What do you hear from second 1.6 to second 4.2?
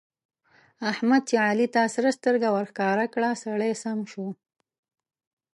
ته سره سترګه ورښکاره کړه؛ سړی سم